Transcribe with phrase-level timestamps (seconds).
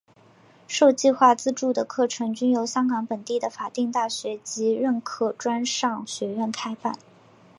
[0.67, 6.97] 受计划资助的课程均由香港本地的法定大学及认可专上学院开办。